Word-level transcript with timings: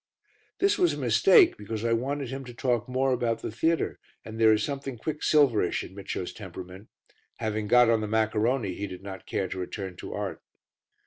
This 0.57 0.79
was 0.79 0.93
a 0.93 0.97
mistake 0.97 1.57
because 1.57 1.85
I 1.85 1.93
wanted 1.93 2.29
him 2.29 2.43
to 2.45 2.55
talk 2.55 2.89
more 2.89 3.11
about 3.13 3.43
the 3.43 3.51
theatre, 3.51 3.99
and 4.25 4.39
there 4.39 4.51
is 4.51 4.63
something 4.63 4.97
quicksilverish 4.97 5.83
in 5.83 5.93
Micio's 5.93 6.33
temperament; 6.33 6.87
having 7.35 7.67
got 7.67 7.87
on 7.87 8.01
the 8.01 8.07
maccaroni 8.07 8.73
he 8.73 8.87
did 8.87 9.03
not 9.03 9.27
care 9.27 9.47
to 9.47 9.59
return 9.59 9.95
to 9.97 10.11
art. 10.15 10.41